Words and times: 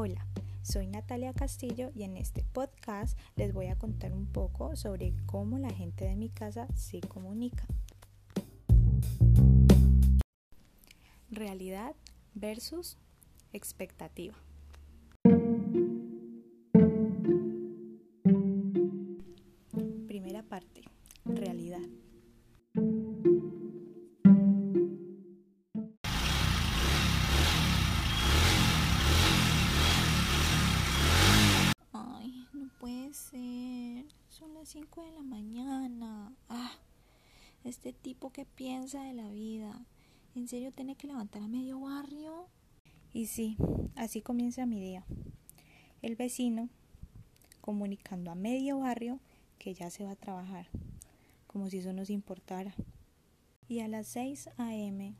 Hola, 0.00 0.24
soy 0.62 0.86
Natalia 0.86 1.32
Castillo 1.32 1.90
y 1.92 2.04
en 2.04 2.16
este 2.16 2.44
podcast 2.44 3.18
les 3.34 3.52
voy 3.52 3.66
a 3.66 3.74
contar 3.76 4.12
un 4.12 4.26
poco 4.26 4.76
sobre 4.76 5.12
cómo 5.26 5.58
la 5.58 5.70
gente 5.70 6.04
de 6.04 6.14
mi 6.14 6.28
casa 6.28 6.68
se 6.76 7.00
comunica. 7.00 7.66
Realidad 11.32 11.96
versus 12.34 12.96
expectativa. 13.52 14.36
Primera 20.06 20.44
parte, 20.44 20.84
realidad. 21.24 21.82
Puede 32.68 33.12
ser. 33.14 34.06
Son 34.28 34.54
las 34.54 34.68
5 34.68 35.02
de 35.02 35.12
la 35.12 35.22
mañana. 35.22 36.32
Ah, 36.48 36.72
este 37.64 37.92
tipo 37.92 38.30
que 38.30 38.44
piensa 38.44 39.02
de 39.02 39.14
la 39.14 39.28
vida. 39.30 39.84
¿En 40.34 40.48
serio 40.48 40.72
tiene 40.72 40.96
que 40.96 41.06
levantar 41.06 41.42
a 41.42 41.48
medio 41.48 41.80
barrio? 41.80 42.46
Y 43.12 43.26
sí, 43.26 43.56
así 43.96 44.20
comienza 44.20 44.66
mi 44.66 44.80
día. 44.80 45.04
El 46.02 46.16
vecino 46.16 46.68
comunicando 47.60 48.30
a 48.30 48.34
medio 48.34 48.78
barrio 48.78 49.18
que 49.58 49.74
ya 49.74 49.90
se 49.90 50.04
va 50.04 50.12
a 50.12 50.16
trabajar, 50.16 50.68
como 51.46 51.68
si 51.68 51.78
eso 51.78 51.92
nos 51.92 52.10
importara. 52.10 52.74
Y 53.68 53.80
a 53.80 53.88
las 53.88 54.06
6 54.08 54.50
a.m., 54.56 55.14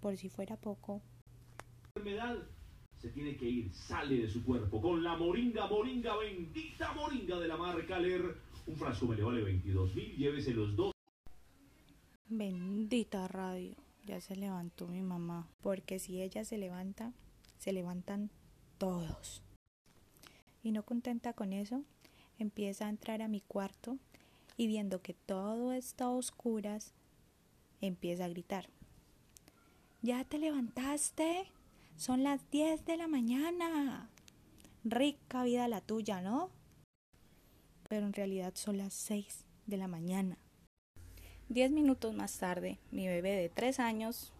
por 0.00 0.16
si 0.16 0.28
fuera 0.28 0.56
poco, 0.56 1.02
enfermedad 1.96 2.36
se 2.98 3.08
tiene 3.10 3.36
que 3.36 3.48
ir, 3.48 3.72
sale 3.72 4.16
de 4.22 4.28
su 4.28 4.44
cuerpo 4.44 4.80
con 4.82 5.02
la 5.02 5.16
moringa, 5.16 5.66
moringa, 5.68 6.16
bendita 6.16 6.92
moringa 6.92 7.38
de 7.38 7.48
la 7.48 7.56
marca 7.56 7.98
Ler. 7.98 8.36
Un 8.66 8.76
frasco 8.76 9.06
me 9.06 9.16
le 9.16 9.22
vale 9.22 9.42
22 9.42 9.94
mil, 9.94 10.16
llévese 10.16 10.52
los 10.52 10.74
dos. 10.74 10.92
Bendita 12.28 13.28
radio. 13.28 13.74
Ya 14.04 14.20
se 14.20 14.36
levantó 14.36 14.88
mi 14.88 15.00
mamá. 15.00 15.48
Porque 15.62 15.98
si 15.98 16.20
ella 16.20 16.44
se 16.44 16.58
levanta, 16.58 17.12
se 17.58 17.72
levantan 17.72 18.30
todos. 18.78 19.42
Y 20.62 20.72
no 20.72 20.82
contenta 20.82 21.32
con 21.32 21.52
eso, 21.52 21.84
empieza 22.38 22.86
a 22.86 22.90
entrar 22.90 23.22
a 23.22 23.28
mi 23.28 23.40
cuarto 23.40 23.96
y 24.56 24.66
viendo 24.66 25.02
que 25.02 25.14
todo 25.14 25.72
está 25.72 26.04
a 26.04 26.10
oscuras, 26.10 26.94
empieza 27.80 28.24
a 28.24 28.28
gritar. 28.28 28.68
¿Ya 30.02 30.24
te 30.24 30.38
levantaste? 30.38 31.46
Son 31.98 32.22
las 32.22 32.48
10 32.52 32.84
de 32.84 32.96
la 32.96 33.08
mañana. 33.08 34.08
Rica 34.84 35.42
vida 35.42 35.66
la 35.66 35.80
tuya, 35.80 36.20
¿no? 36.20 36.48
Pero 37.88 38.06
en 38.06 38.12
realidad 38.12 38.52
son 38.54 38.78
las 38.78 38.94
6 38.94 39.44
de 39.66 39.76
la 39.76 39.88
mañana. 39.88 40.38
Diez 41.48 41.72
minutos 41.72 42.14
más 42.14 42.38
tarde, 42.38 42.78
mi 42.92 43.08
bebé 43.08 43.32
de 43.32 43.48
tres 43.48 43.80
años 43.80 44.32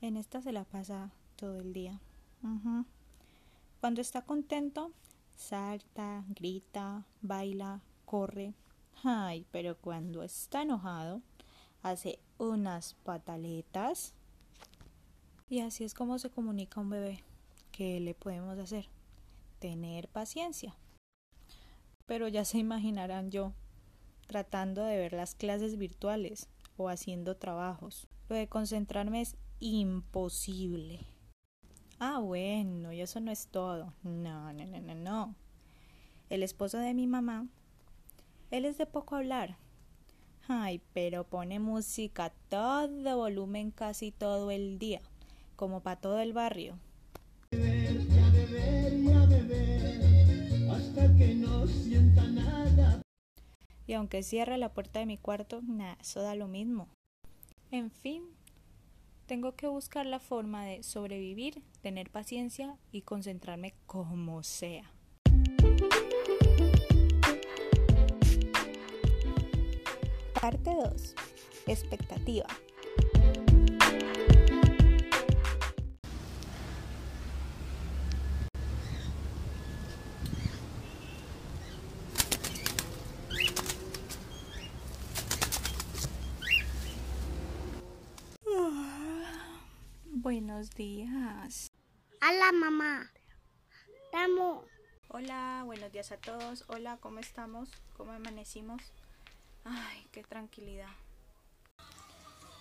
en 0.00 0.16
esta 0.16 0.40
se 0.40 0.52
la 0.52 0.62
pasa 0.62 1.10
todo 1.34 1.58
el 1.60 1.72
día. 1.72 2.00
Cuando 3.80 4.00
está 4.00 4.22
contento, 4.22 4.92
salta, 5.34 6.22
grita, 6.28 7.06
baila, 7.22 7.80
corre. 8.04 8.54
Ay, 9.02 9.46
pero 9.50 9.76
cuando 9.76 10.22
está 10.22 10.62
enojado, 10.62 11.20
hace 11.82 12.18
unas 12.38 12.94
pataletas. 12.94 14.14
Y 15.48 15.60
así 15.60 15.84
es 15.84 15.94
como 15.94 16.18
se 16.18 16.30
comunica 16.30 16.80
un 16.80 16.90
bebé. 16.90 17.22
¿Qué 17.70 18.00
le 18.00 18.14
podemos 18.14 18.58
hacer? 18.58 18.88
Tener 19.58 20.08
paciencia. 20.08 20.76
Pero 22.06 22.28
ya 22.28 22.44
se 22.44 22.58
imaginarán 22.58 23.30
yo 23.30 23.52
tratando 24.26 24.84
de 24.84 24.96
ver 24.96 25.12
las 25.12 25.34
clases 25.34 25.76
virtuales 25.76 26.48
o 26.76 26.88
haciendo 26.88 27.36
trabajos. 27.36 28.08
Lo 28.28 28.36
de 28.36 28.48
concentrarme 28.48 29.20
es 29.20 29.36
imposible. 29.60 31.00
Ah, 31.98 32.18
bueno, 32.18 32.92
y 32.92 33.00
eso 33.00 33.20
no 33.20 33.30
es 33.30 33.46
todo. 33.46 33.92
No, 34.02 34.52
no, 34.52 34.66
no, 34.66 34.80
no, 34.80 34.94
no. 34.94 35.34
El 36.30 36.42
esposo 36.42 36.78
de 36.78 36.94
mi 36.94 37.06
mamá, 37.06 37.46
él 38.54 38.66
es 38.66 38.78
de 38.78 38.86
poco 38.86 39.16
hablar. 39.16 39.56
Ay, 40.46 40.80
pero 40.92 41.24
pone 41.24 41.58
música 41.58 42.32
todo 42.48 43.16
volumen 43.16 43.72
casi 43.72 44.12
todo 44.12 44.52
el 44.52 44.78
día, 44.78 45.00
como 45.56 45.80
para 45.80 46.00
todo 46.00 46.20
el 46.20 46.32
barrio. 46.32 46.78
Y 53.86 53.92
aunque 53.94 54.22
cierre 54.22 54.56
la 54.56 54.72
puerta 54.72 55.00
de 55.00 55.06
mi 55.06 55.18
cuarto, 55.18 55.60
nada, 55.62 55.98
eso 56.00 56.22
da 56.22 56.36
lo 56.36 56.46
mismo. 56.46 56.86
En 57.72 57.90
fin, 57.90 58.22
tengo 59.26 59.56
que 59.56 59.66
buscar 59.66 60.06
la 60.06 60.20
forma 60.20 60.64
de 60.64 60.84
sobrevivir, 60.84 61.60
tener 61.82 62.08
paciencia 62.08 62.76
y 62.92 63.02
concentrarme 63.02 63.74
como 63.86 64.44
sea. 64.44 64.93
Parte 70.44 70.74
2. 70.74 71.14
Expectativa. 71.68 72.46
Buenos 90.04 90.70
días. 90.72 91.70
Hola 92.20 92.52
mamá. 92.52 93.10
Estamos. 94.04 94.66
Hola, 95.08 95.62
buenos 95.64 95.90
días 95.90 96.12
a 96.12 96.18
todos. 96.18 96.66
Hola, 96.68 96.98
¿cómo 97.00 97.20
estamos? 97.20 97.70
¿Cómo 97.96 98.12
amanecimos? 98.12 98.82
Qué 100.14 100.22
tranquilidad. 100.22 100.92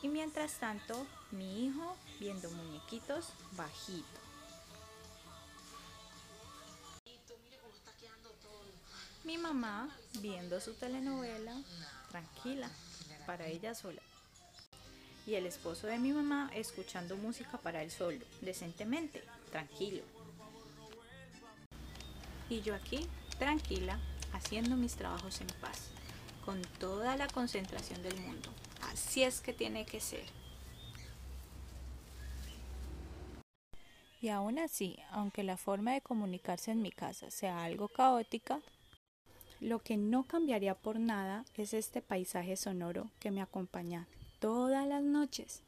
Y 0.00 0.08
mientras 0.08 0.54
tanto, 0.54 1.06
mi 1.32 1.66
hijo 1.66 1.98
viendo 2.18 2.50
muñequitos 2.50 3.28
bajito. 3.58 4.20
Mi 9.24 9.36
mamá 9.36 9.94
viendo 10.22 10.62
su 10.62 10.72
telenovela 10.72 11.54
tranquila, 12.10 12.70
para 13.26 13.46
ella 13.46 13.74
sola. 13.74 14.00
Y 15.26 15.34
el 15.34 15.44
esposo 15.44 15.86
de 15.86 15.98
mi 15.98 16.14
mamá 16.14 16.50
escuchando 16.54 17.18
música 17.18 17.58
para 17.58 17.82
él 17.82 17.90
solo, 17.90 18.24
decentemente, 18.40 19.22
tranquilo. 19.50 20.02
Y 22.48 22.62
yo 22.62 22.74
aquí, 22.74 23.06
tranquila, 23.38 24.00
haciendo 24.32 24.74
mis 24.74 24.94
trabajos 24.94 25.42
en 25.42 25.48
paz, 25.60 25.90
con 26.44 26.60
toda 26.78 27.16
la 27.16 27.28
concentración 27.28 28.02
del 28.02 28.20
mundo. 28.20 28.50
Así 28.90 29.22
es 29.22 29.40
que 29.40 29.52
tiene 29.52 29.84
que 29.84 30.00
ser. 30.00 30.24
Y 34.20 34.28
aún 34.28 34.58
así, 34.58 34.98
aunque 35.10 35.42
la 35.42 35.56
forma 35.56 35.92
de 35.92 36.00
comunicarse 36.00 36.70
en 36.70 36.80
mi 36.80 36.92
casa 36.92 37.30
sea 37.30 37.64
algo 37.64 37.88
caótica, 37.88 38.60
lo 39.60 39.80
que 39.80 39.96
no 39.96 40.24
cambiaría 40.24 40.74
por 40.74 40.98
nada 40.98 41.44
es 41.56 41.74
este 41.74 42.02
paisaje 42.02 42.56
sonoro 42.56 43.10
que 43.18 43.30
me 43.30 43.42
acompaña 43.42 44.06
todas 44.38 44.86
las 44.86 45.02
noches. 45.02 45.62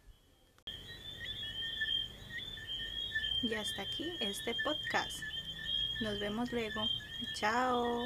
Y 3.43 3.55
hasta 3.55 3.83
aquí 3.83 4.05
este 4.21 4.55
podcast. 4.65 5.19
Nos 6.01 6.19
vemos 6.19 6.51
luego. 6.53 6.89
Chao. 7.35 8.05